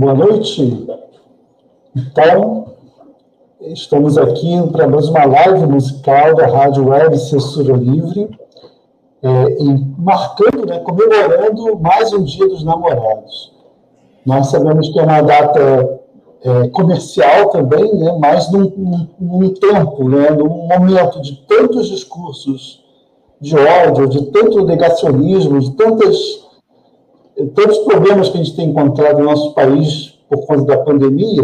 [0.00, 0.88] Boa noite.
[1.94, 2.72] Então,
[3.60, 8.30] estamos aqui para mais uma live musical da Rádio Web Censura Livre,
[9.22, 9.28] é,
[9.98, 13.52] marcando, né, comemorando mais um Dia dos Namorados.
[14.24, 16.00] Nós sabemos que é uma data
[16.44, 22.82] é, comercial também, né, mas num, num, num tempo, né, num momento de tantos discursos
[23.38, 26.48] de ódio, de tanto negacionismo, de tantas
[27.48, 31.42] todos os problemas que a gente tem encontrado no nosso país por conta da pandemia,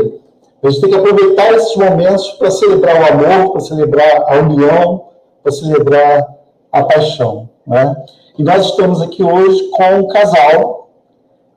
[0.63, 5.05] a gente tem que aproveitar esses momentos para celebrar o amor, para celebrar a união,
[5.43, 6.27] para celebrar
[6.73, 7.49] a paixão.
[7.67, 7.97] Né?
[8.39, 10.91] E nós estamos aqui hoje com um casal,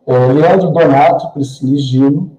[0.06, 2.32] é, Leandro Donato, Priscila e Gino.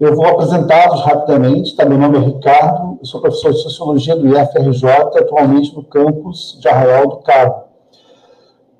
[0.00, 1.76] Eu vou apresentá-los rapidamente.
[1.76, 1.84] Tá?
[1.84, 6.68] Meu nome é Ricardo, eu sou professor de Sociologia do IFRJ, atualmente no campus de
[6.68, 7.64] Arraial do Cabo.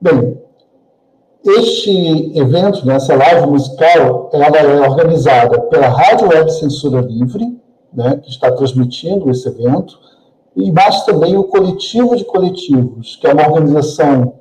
[0.00, 0.41] Bem,
[1.44, 7.58] este evento, né, essa live musical, ela é organizada pela Rádio Web Censura Livre,
[7.92, 9.98] né, que está transmitindo esse evento,
[10.54, 14.34] e mais também o Coletivo de Coletivos, que é uma organização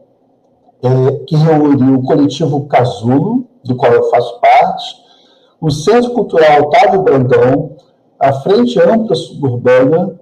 [0.84, 5.02] é, que reúne o Coletivo Casulo, do qual eu faço parte,
[5.60, 7.78] o Centro Cultural Otávio Brandão,
[8.20, 10.20] a Frente Ampla Suburbana,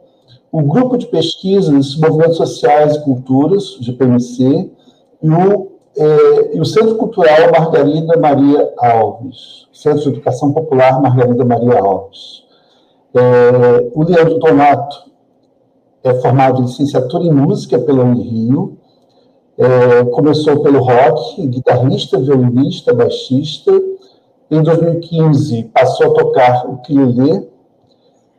[0.52, 4.72] o Grupo de Pesquisas, Movimentos Sociais e Culturas, de PMC,
[5.22, 11.44] e o é, e o Centro Cultural Margarida Maria Alves, Centro de Educação Popular Margarida
[11.44, 12.44] Maria Alves.
[13.14, 15.10] É, o Leandro Donato
[16.04, 18.78] é formado em licenciatura em música pela Unirio,
[19.58, 23.72] é, começou pelo rock, guitarrista, violinista, baixista.
[24.50, 27.50] Em 2015 passou a tocar o ukulele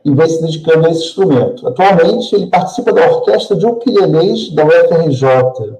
[0.03, 1.67] e vem se dedicando a esse instrumento.
[1.67, 5.77] Atualmente ele participa da orquestra de ukulelês da UFRJ,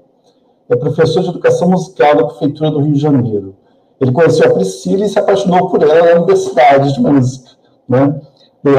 [0.72, 3.54] é professor de educação musical da Prefeitura do Rio de Janeiro.
[4.00, 7.50] Ele conheceu a Priscila e se apaixonou por ela na Universidade de Música.
[7.86, 8.20] Né?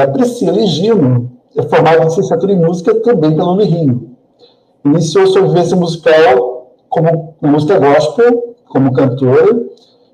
[0.02, 4.10] A Priscila e Gino é formada em licenciatura em música também pela Unirio.
[4.84, 9.64] Iniciou sua vivência musical como música gospel, como cantora,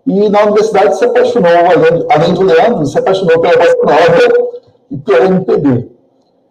[0.06, 4.52] e na universidade se apaixonou, além, além do Leandro, se apaixonou pela bossa nova
[4.90, 5.88] e pela MPB.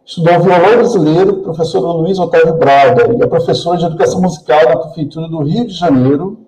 [0.09, 5.27] Estudou violão brasileiro, professor Luiz Otávio Braga, e é professor de educação musical na Prefeitura
[5.27, 6.39] do Rio de Janeiro,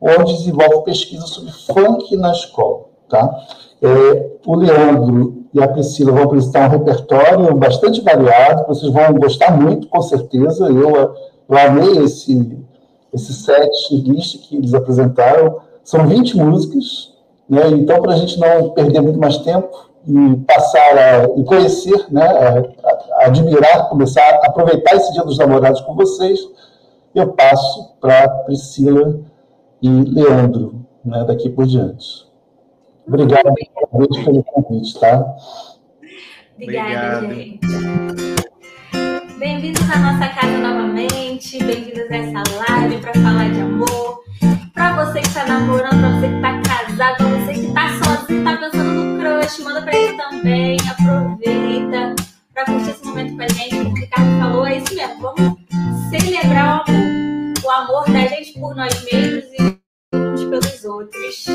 [0.00, 2.84] onde desenvolve pesquisa sobre funk na escola.
[3.08, 3.46] Tá?
[3.82, 9.60] É, o Leandro e a Priscila vão apresentar um repertório bastante variado, vocês vão gostar
[9.60, 10.66] muito, com certeza.
[10.68, 11.16] Eu,
[11.48, 12.64] eu amei esse,
[13.12, 15.56] esse set list que eles apresentaram.
[15.82, 17.12] São 20 músicas,
[17.48, 17.70] né?
[17.70, 22.24] então, para a gente não perder muito mais tempo, e passar a e conhecer, né,
[22.24, 26.38] a, a admirar, começar a aproveitar esse Dia dos Namorados com vocês,
[27.14, 29.20] eu passo para Priscila
[29.82, 32.28] e Leandro, né, daqui por diante.
[33.06, 33.52] Obrigado
[34.24, 35.36] pelo convite, tá?
[36.54, 37.34] Obrigada, Obrigado.
[37.34, 37.60] gente.
[39.38, 44.20] Bem-vindos à nossa casa novamente, bem-vindos a essa live para falar de amor.
[44.74, 48.38] Para você que está namorando, para você que está casado, para você que está sozinho,
[48.38, 48.79] está pensando
[49.40, 50.76] crush, manda para ele também.
[50.90, 52.14] Aproveita
[52.52, 53.76] para curtir esse momento com a gente.
[53.76, 55.20] Como o Ricardo falou, é isso mesmo.
[55.20, 55.58] Vamos
[56.10, 57.10] celebrar o amor.
[57.62, 61.46] O amor da gente por nós mesmos e uns pelos outros.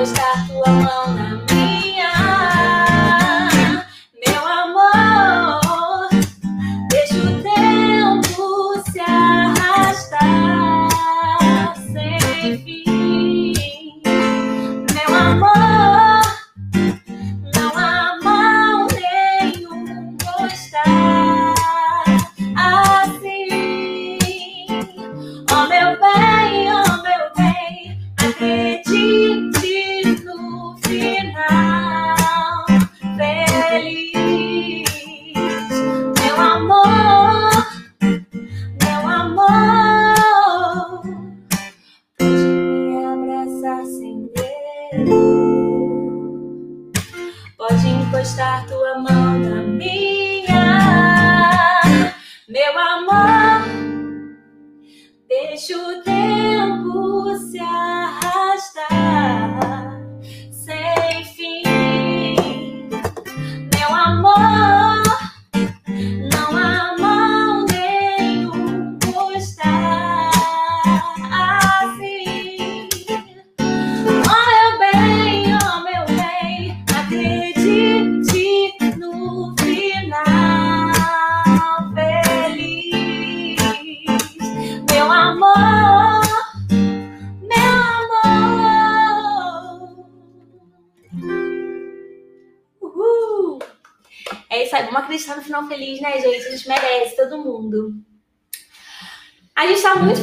[0.00, 1.49] Encostar tua mão na.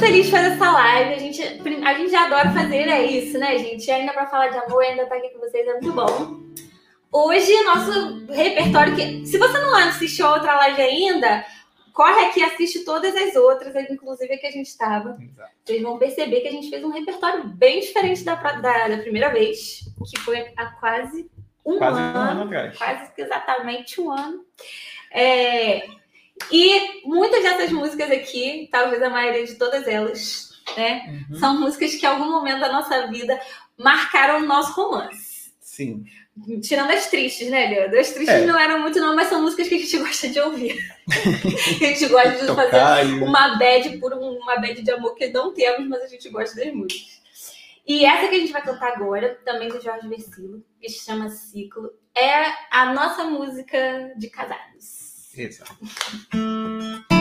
[0.07, 1.13] Feliz de fazer essa live.
[1.13, 3.89] A gente, a gente já adora fazer, é isso, né, gente?
[3.91, 6.39] Ainda pra falar de amor, ainda tá aqui com vocês, é muito bom.
[7.11, 11.45] Hoje, nosso repertório, que se você não assistiu a outra live ainda,
[11.93, 15.17] corre aqui e assiste todas as outras, inclusive a que a gente estava.
[15.65, 19.29] Vocês vão perceber que a gente fez um repertório bem diferente da, da, da primeira
[19.29, 21.29] vez, que foi há quase
[21.65, 22.77] um Quase um ano ano atrás.
[22.77, 24.45] quase que exatamente um ano.
[25.11, 25.85] É,
[26.51, 31.39] e muitas dessas músicas aqui, talvez a maioria de todas elas, né, Uhum.
[31.39, 33.39] são músicas que em algum momento da nossa vida
[33.77, 35.53] marcaram o nosso romance.
[35.61, 36.03] Sim.
[36.61, 37.99] Tirando as tristes, né, Leandro?
[37.99, 38.45] As tristes É.
[38.45, 40.77] não eram muito, não, mas são músicas que a gente gosta de ouvir.
[41.07, 45.53] a gente gosta de fazer uma bad por um- uma bad de amor que não
[45.53, 47.17] temos, mas a gente gosta das músicas.
[47.87, 51.29] E essa que a gente vai cantar agora, também do Jorge Versilo, que se chama
[51.29, 54.96] Ciclo, é a nossa música de casados.
[55.37, 57.16] Exato.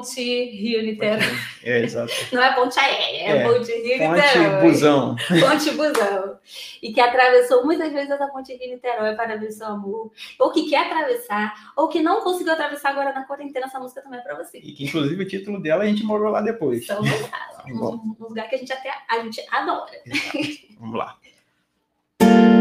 [0.00, 1.38] ponte Rio-Niterói.
[1.62, 2.12] É, exato.
[2.32, 4.20] Não é ponte aérea, é, é ponte Rio-Niterói.
[4.20, 5.16] Ponte Busão.
[5.40, 6.38] Ponte Busão.
[6.82, 10.86] E que atravessou muitas vezes essa ponte Rio-Niterói para ver seu amor, ou que quer
[10.86, 14.58] atravessar, ou que não conseguiu atravessar agora na quarentena, essa música também é para você.
[14.58, 16.84] E que, inclusive, o título dela a gente morou lá depois.
[16.84, 17.10] Então, né?
[17.66, 19.90] um, um lugar que a gente até a gente adora.
[20.06, 20.38] Exato.
[20.78, 21.16] Vamos lá.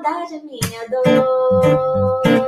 [0.00, 2.39] saudade minha dor.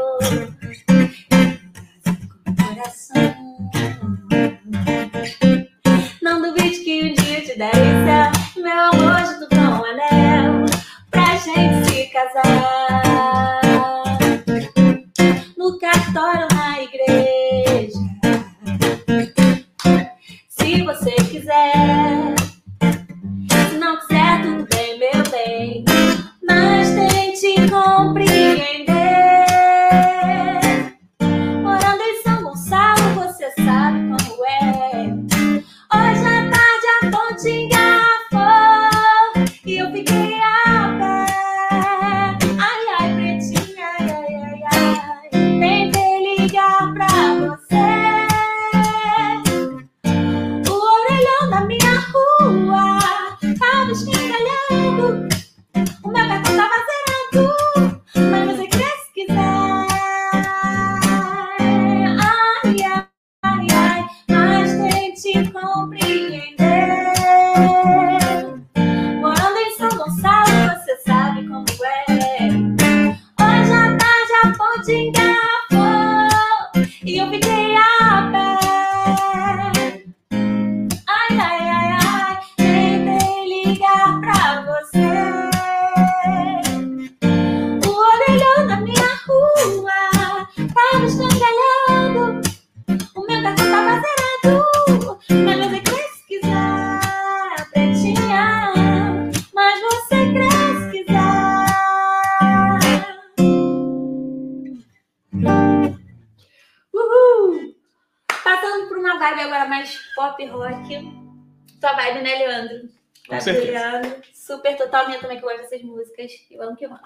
[116.83, 117.01] 对吧。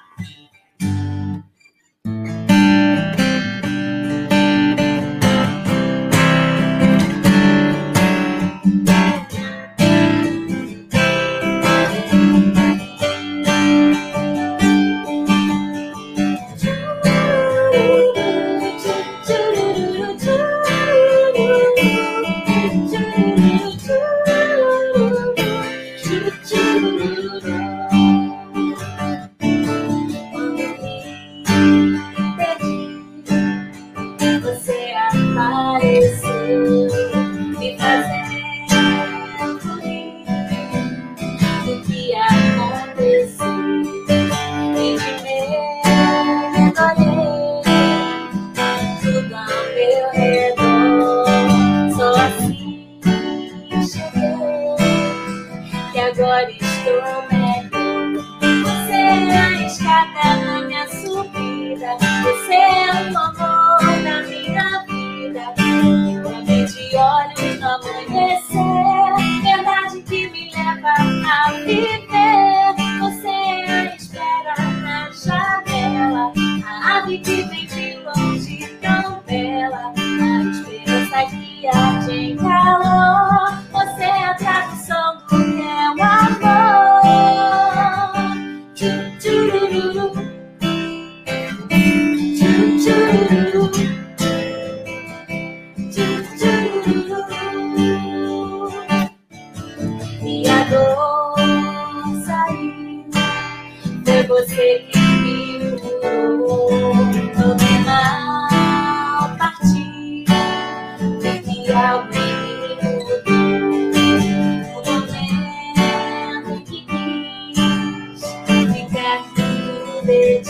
[120.07, 120.43] de.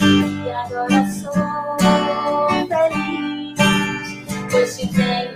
[0.00, 1.32] E agora sou
[2.68, 3.58] feliz,
[4.50, 5.31] pois te tenho.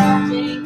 [0.00, 0.59] magic.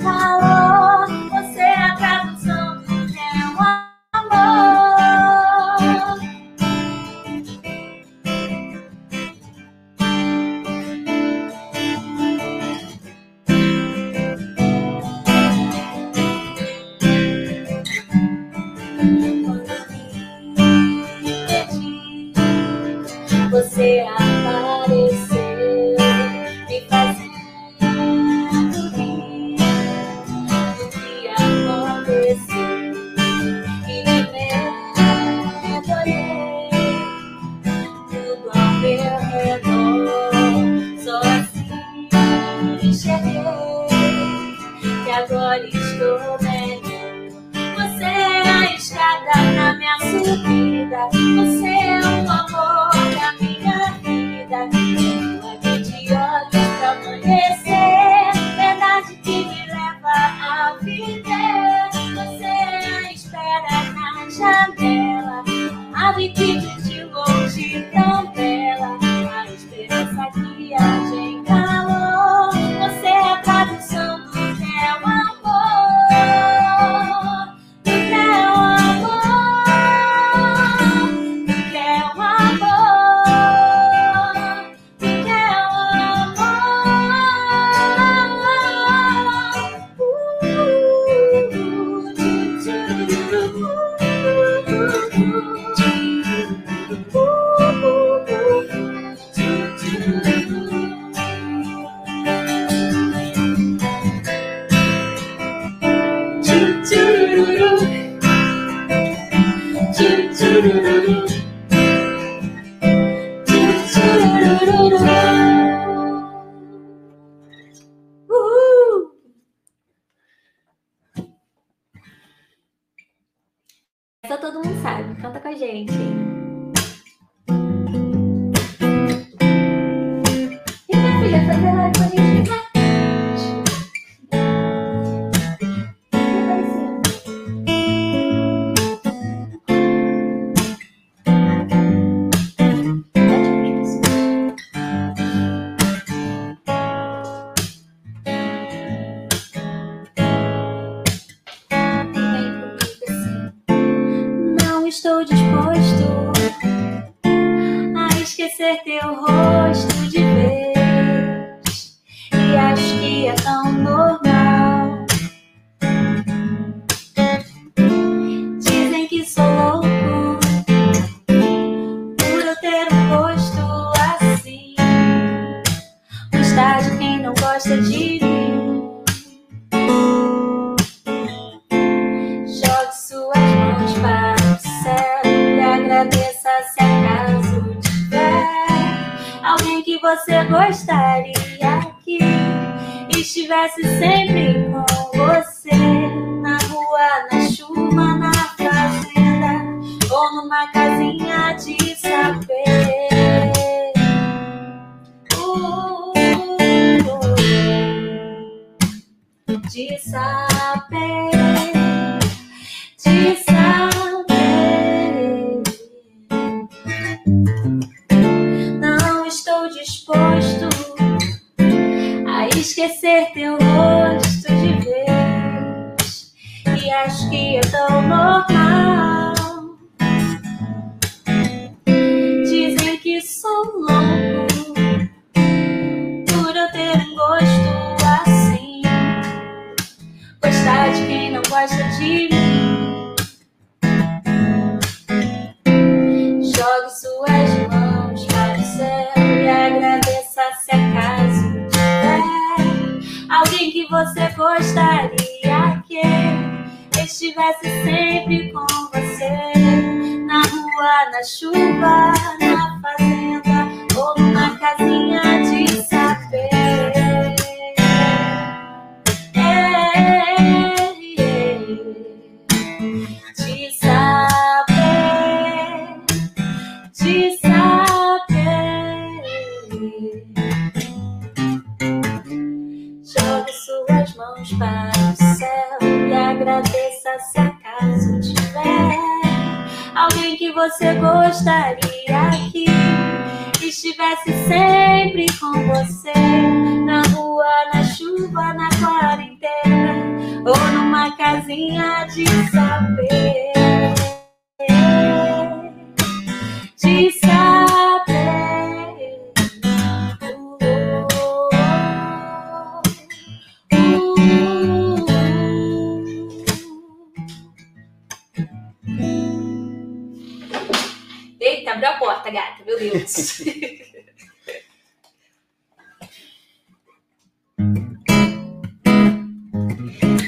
[209.74, 210.43] justiça.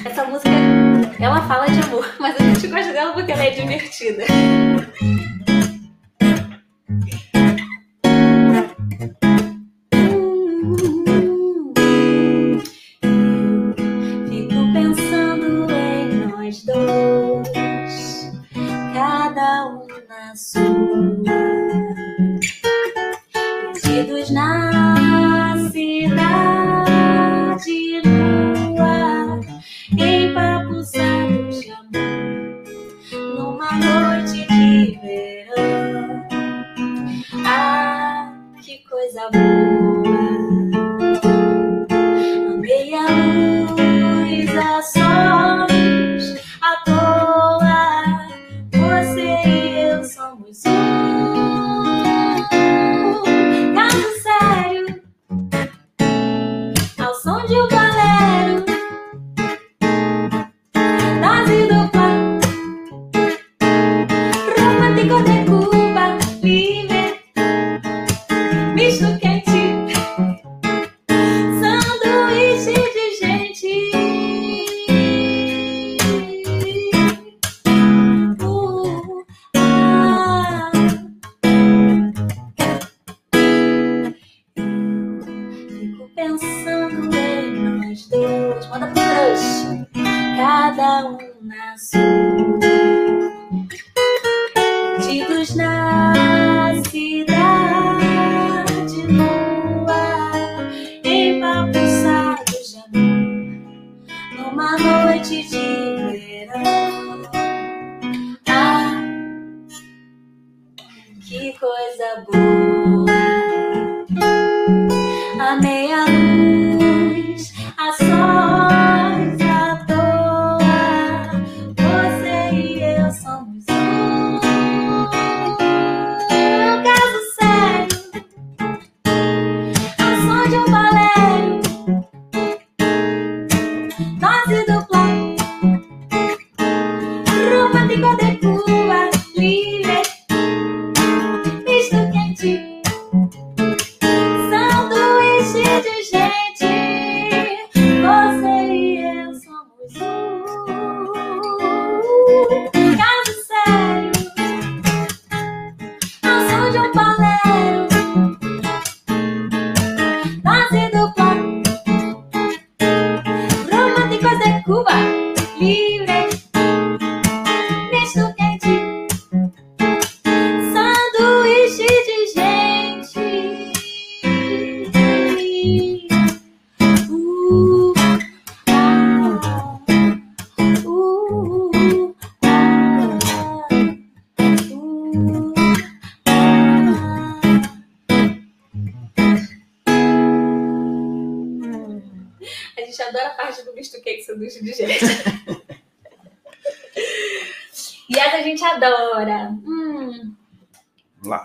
[0.07, 0.49] Essa música,
[1.19, 4.23] ela fala de amor, mas a gente gosta dela porque ela é divertida.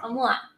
[0.04, 0.51] 阿木啊。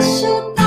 [0.00, 0.59] Eu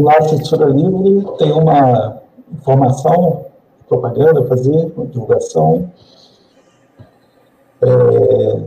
[0.00, 3.46] Lá, Censura Livre tem uma informação,
[3.88, 5.90] propaganda a fazer, divulgação.
[7.82, 8.60] É,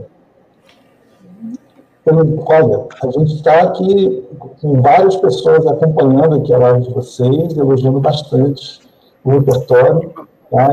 [2.04, 4.28] olha, a gente está aqui
[4.60, 8.80] com várias pessoas acompanhando aqui a live de vocês, elogiando bastante
[9.24, 10.12] o repertório.
[10.50, 10.68] Tá?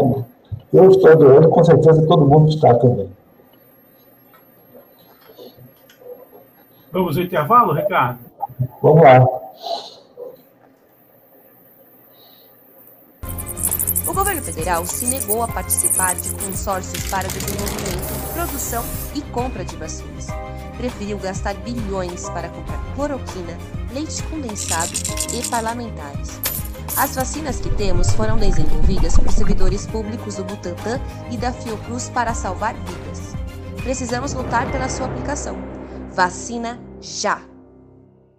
[0.74, 3.10] Eu estou adorando, com certeza todo mundo está também.
[6.92, 8.20] Vamos ao intervalo, Ricardo?
[8.82, 9.39] Vamos lá.
[14.50, 18.84] Federal se negou a participar de consórcios para desenvolvimento, produção
[19.14, 20.28] e compra de vacinas.
[20.76, 23.58] Preferiu gastar bilhões para comprar cloroquina,
[23.94, 24.92] leite condensado
[25.34, 26.40] e parlamentares.
[26.98, 31.00] As vacinas que temos foram desenvolvidas por servidores públicos do Butantan
[31.32, 33.34] e da Fiocruz para salvar vidas.
[33.84, 35.56] Precisamos lutar pela sua aplicação.
[36.12, 37.42] Vacina já!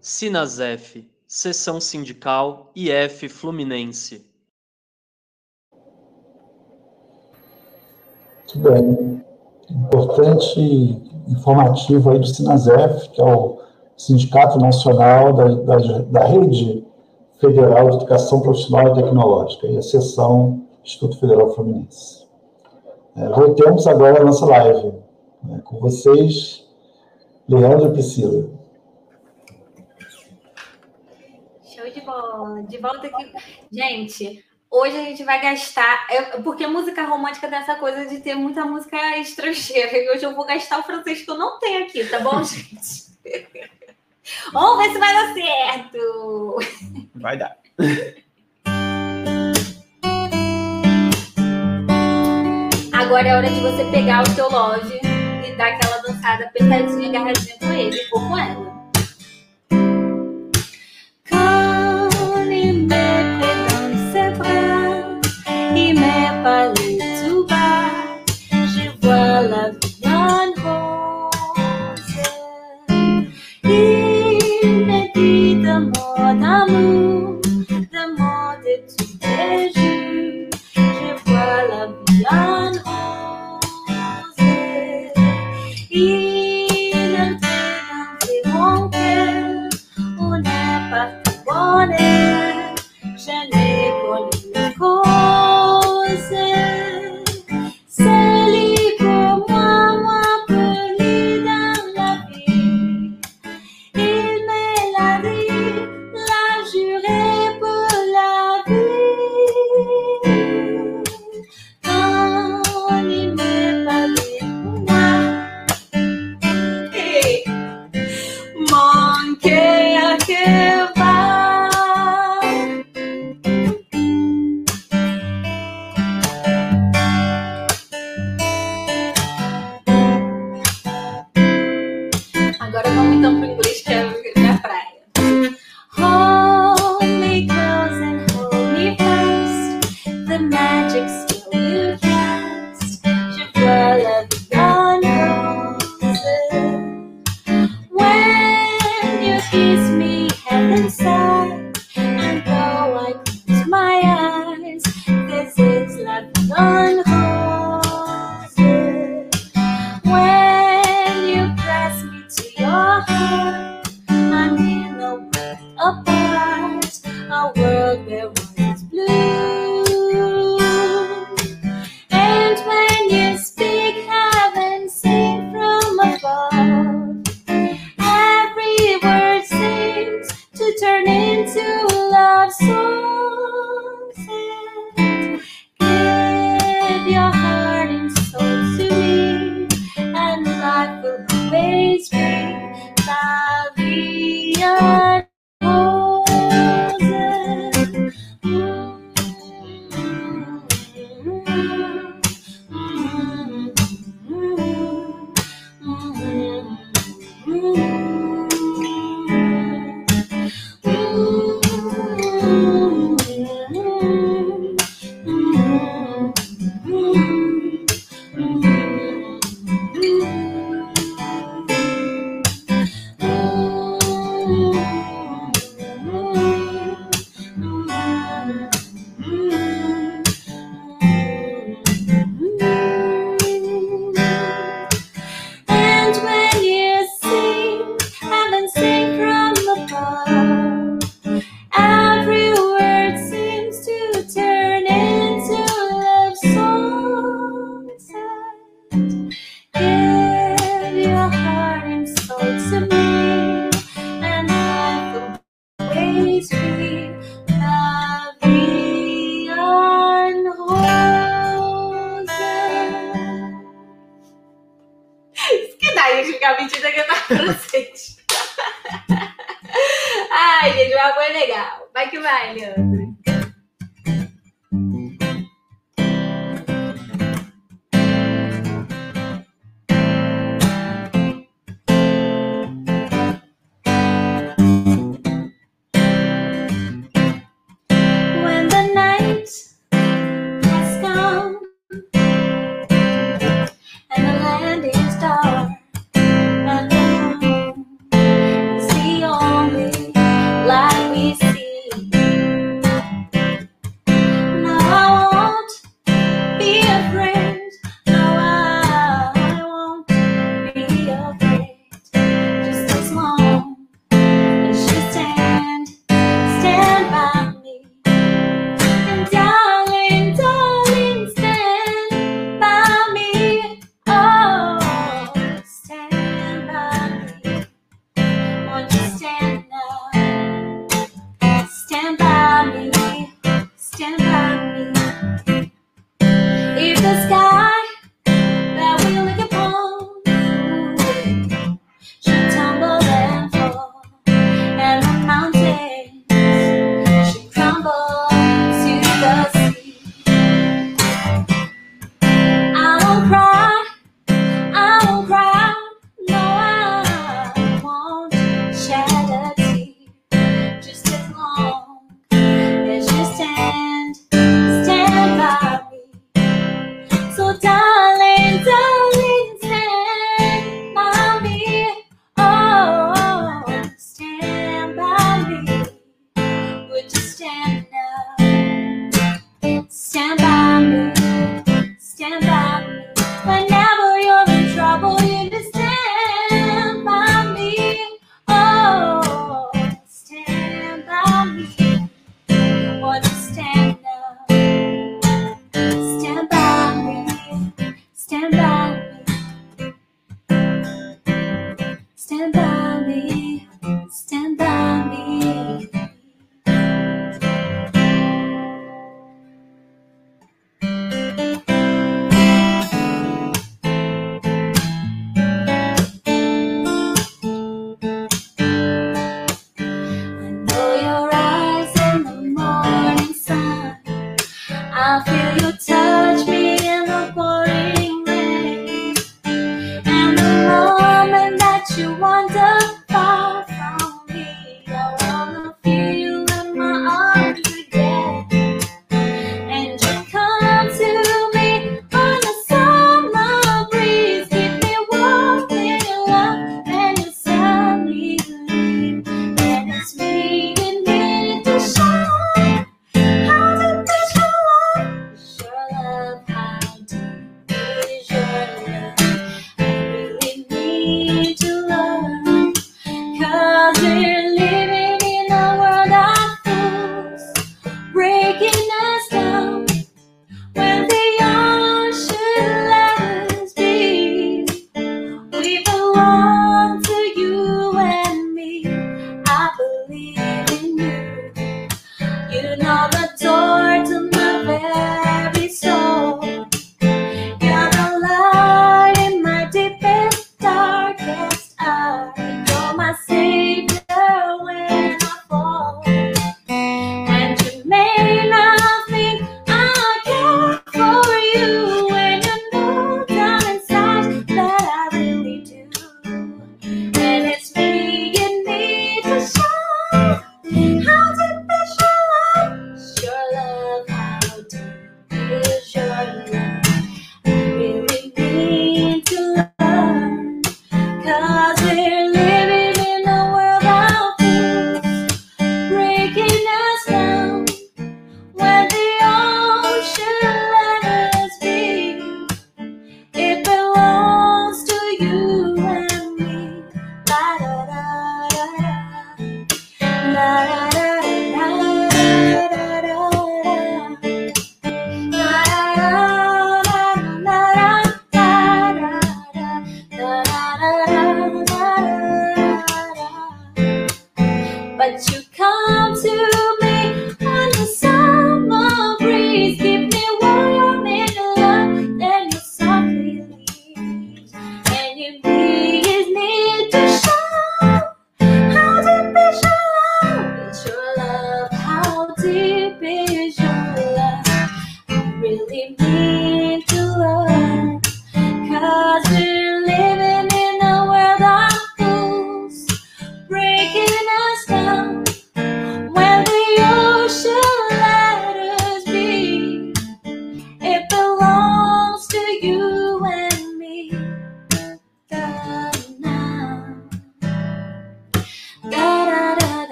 [0.00, 4.35] Sinasef, Seção Sindical IF Fluminense.
[8.54, 9.24] Muito bem.
[9.70, 13.58] Importante informativo aí do Sinasef, que é o
[13.96, 16.86] Sindicato Nacional da, da, da Rede
[17.40, 22.24] Federal de Educação Profissional e Tecnológica, e a seção Instituto Federal Fluminense.
[23.16, 24.92] É, voltemos agora à nossa live.
[25.42, 26.64] né, com vocês,
[27.48, 28.48] Leandro e Priscila.
[31.64, 32.62] Show de bola.
[32.62, 33.32] De volta aqui.
[33.72, 36.06] Gente, hoje a gente vai gastar.
[36.10, 39.96] eu- porque música romântica tem essa coisa de ter muita música estrangeira.
[39.96, 43.06] E hoje eu vou gastar o francês que eu não tenho aqui, tá bom, gente?
[44.52, 46.58] Vamos ver se vai dar certo.
[47.14, 47.56] Vai dar.
[52.92, 57.56] Agora é hora de você pegar o teu love e dar aquela dançada apertadinha, agarradinha
[57.58, 58.75] com ele, ou com ela.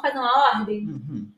[0.00, 0.86] Vamos fazer uma ordem?
[0.86, 1.28] Uhum.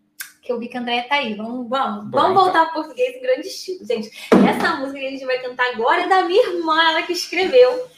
[0.41, 1.35] Que eu vi que a Andréia tá aí.
[1.35, 2.11] Vamos, vamos.
[2.11, 2.35] Vamos então.
[2.35, 4.11] voltar ao português em grande estilo, gente.
[4.31, 7.89] Essa música que a gente vai cantar agora é da minha irmã, ela que escreveu.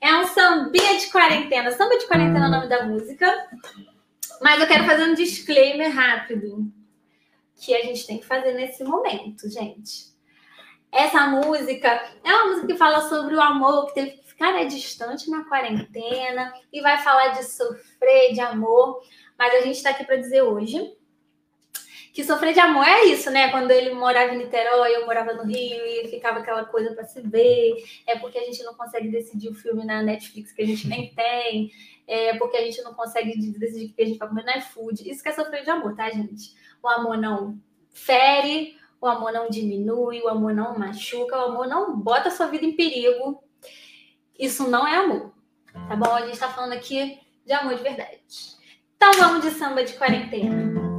[0.00, 1.70] É um sambinha de quarentena.
[1.72, 3.48] Samba de quarentena é o nome da música.
[4.40, 6.70] Mas eu quero fazer um disclaimer rápido.
[7.56, 10.10] Que a gente tem que fazer nesse momento, gente.
[10.90, 11.88] Essa música
[12.24, 16.52] é uma música que fala sobre o amor que teve né, distante na quarentena.
[16.72, 19.02] E vai falar de sofrer, de amor.
[19.38, 20.96] Mas a gente está aqui para dizer hoje
[22.12, 23.50] que sofrer de amor é isso, né?
[23.50, 27.20] Quando ele morava em Niterói, eu morava no Rio e ficava aquela coisa para se
[27.20, 27.76] ver.
[28.06, 31.08] É porque a gente não consegue decidir o filme na Netflix que a gente nem
[31.14, 31.70] tem.
[32.06, 35.08] É porque a gente não consegue decidir o que a gente vai comer no iFood.
[35.08, 36.54] Isso que é sofrer de amor, tá, gente?
[36.82, 37.58] O amor não
[37.92, 42.46] fere, o amor não diminui, o amor não machuca, o amor não bota a sua
[42.46, 43.42] vida em perigo.
[44.40, 45.34] Isso não é amor,
[45.86, 46.14] tá bom?
[46.14, 48.22] A gente tá falando aqui de amor de verdade.
[48.96, 50.89] Então vamos de samba de quarentena.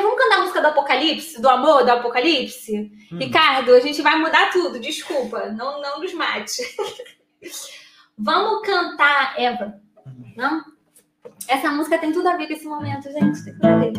[0.00, 2.90] Ai, vamos cantar a música do Apocalipse, do amor do Apocalipse?
[3.12, 3.18] Hum.
[3.18, 6.62] Ricardo, a gente vai mudar tudo, desculpa, não, não nos mate.
[8.16, 9.78] vamos cantar, Eva.
[10.34, 10.64] Não?
[11.46, 13.44] Essa música tem tudo a ver com esse momento, gente.
[13.44, 13.92] Tem tudo a ver.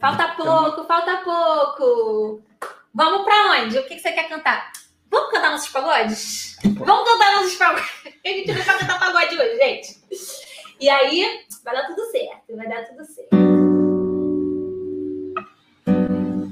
[0.00, 2.40] Falta pouco, falta pouco.
[2.94, 3.78] Vamos para onde?
[3.78, 4.70] O que, que você quer cantar?
[5.10, 6.56] Vamos cantar nossos pagodes?
[6.62, 7.90] Vamos cantar nossos pagodes.
[8.24, 9.96] A gente não vai cantar pagode hoje, gente.
[10.80, 12.56] E aí, vai dar tudo certo.
[12.56, 13.36] Vai dar tudo certo.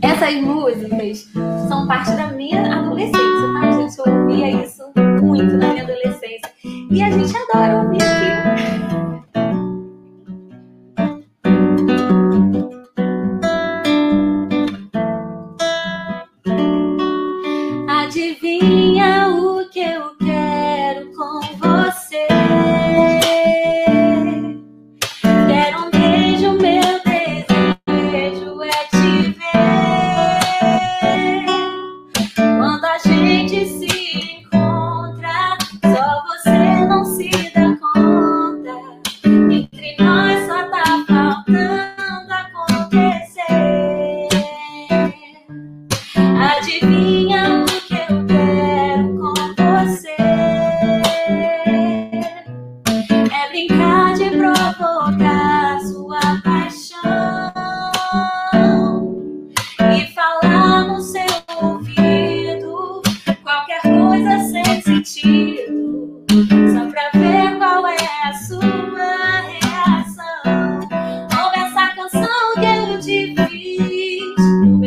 [0.02, 1.28] Essas músicas
[1.68, 3.68] são parte da minha adolescência, tá?
[3.68, 4.92] A gente ouvia isso
[5.22, 6.52] muito na minha adolescência.
[6.64, 8.95] E a gente adora ouvir aqui.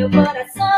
[0.08, 0.69] meu coração.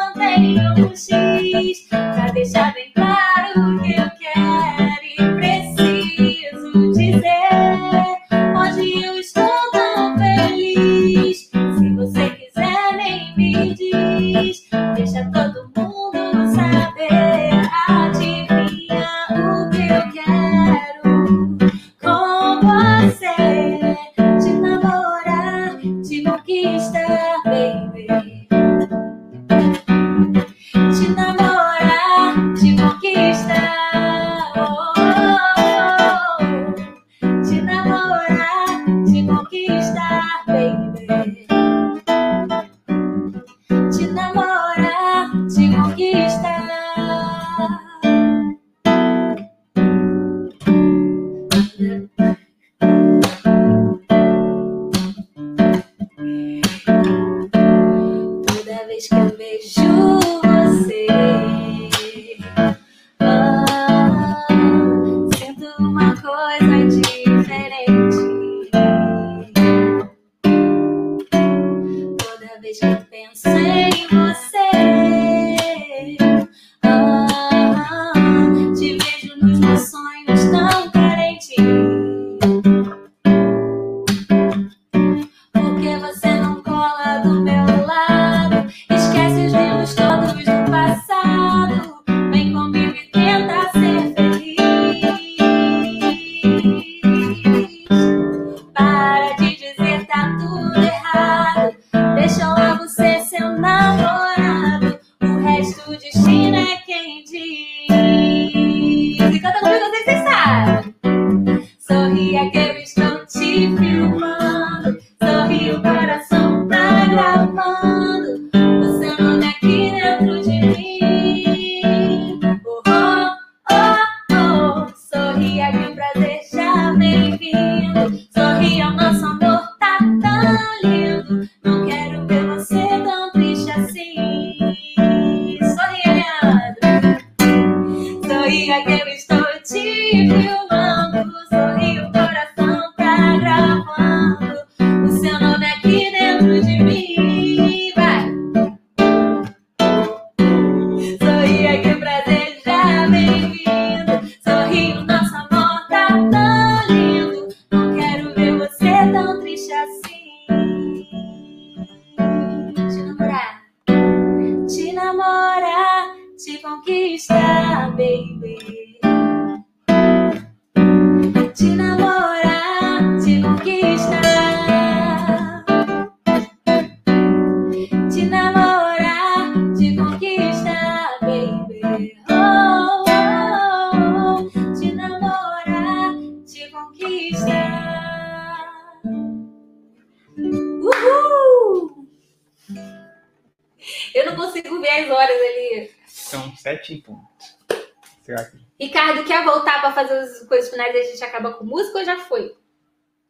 [201.02, 202.56] A gente acaba com música ou já foi?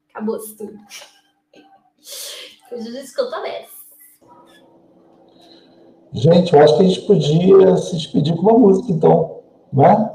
[0.10, 0.74] Acabou-se tudo.
[2.72, 3.82] Eu tô nessa.
[6.14, 9.40] Gente, eu acho que a gente podia se despedir com uma música, então,
[9.72, 10.12] né?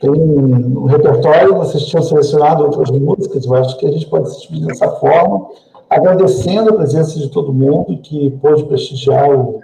[0.00, 4.40] Tem um repertório, vocês tinham selecionado outras músicas, eu acho que a gente pode se
[4.40, 5.48] despedir dessa forma,
[5.88, 9.60] agradecendo a presença de todo mundo que pôde prestigiar o,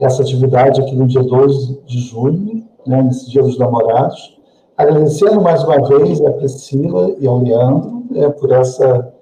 [0.00, 4.41] essa atividade aqui no dia 2 de junho, né, nesse Dia dos Namorados.
[4.82, 9.14] Agradecendo mais uma vez a Priscila e ao Leandro né, por essa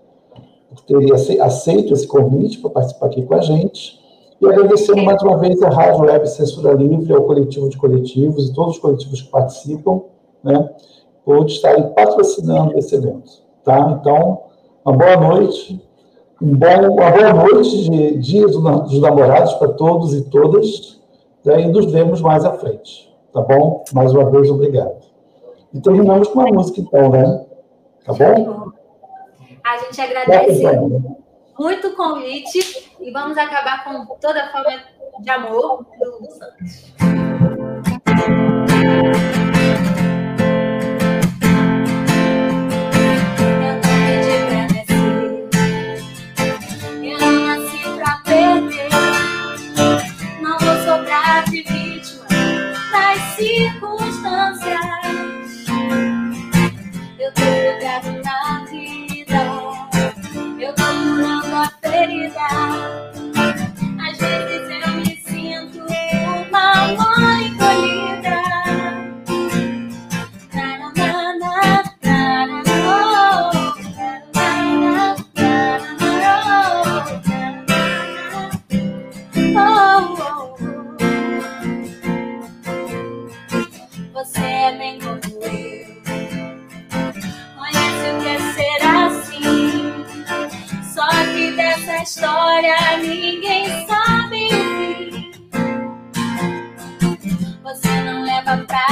[0.88, 4.00] por aceito esse convite para participar aqui com a gente.
[4.40, 8.54] E agradecendo mais uma vez a Rádio Web Censura Livre, ao coletivo de coletivos e
[8.54, 10.00] todos os coletivos que participam,
[10.42, 10.70] né,
[11.26, 13.30] por estarem patrocinando esse evento.
[13.62, 13.98] Tá?
[14.00, 14.40] Então,
[14.82, 15.78] uma boa noite,
[16.40, 20.98] um bom, uma boa noite de Dia dos Namorados para todos e todas,
[21.44, 23.14] né, e nos vemos mais à frente.
[23.30, 23.84] Tá bom?
[23.92, 25.09] Mais uma vez, obrigado.
[25.72, 27.46] E terminamos com uma música, então, né?
[28.04, 28.72] Tá bom?
[29.64, 30.62] A gente agradece
[31.58, 34.82] muito o convite e vamos acabar com toda a forma
[35.20, 37.29] de amor do Santos.
[62.48, 63.09] down.
[92.20, 94.44] História ninguém sabe
[97.02, 97.58] o fim.
[97.62, 98.89] Você não leva pra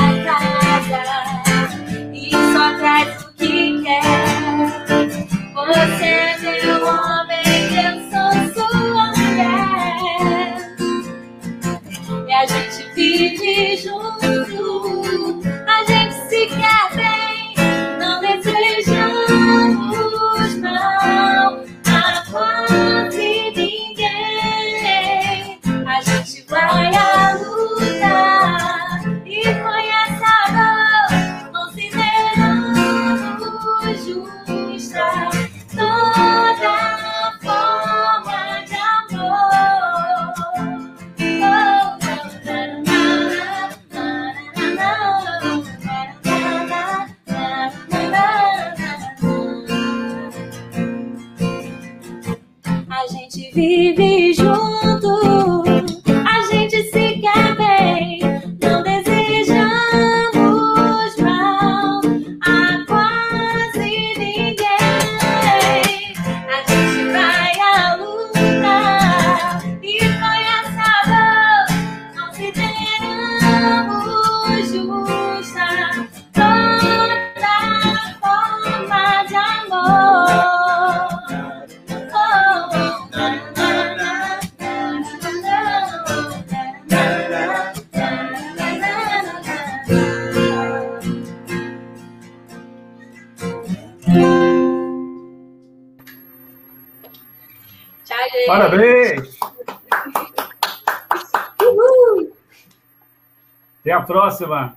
[104.39, 104.77] próxima.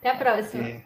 [0.00, 0.68] Até a próxima.
[0.68, 0.82] É.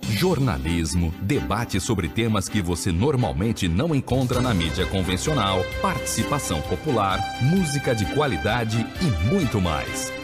[0.00, 7.94] Jornalismo, debate sobre temas que você normalmente não encontra na mídia convencional, participação popular, música
[7.94, 10.23] de qualidade e muito mais.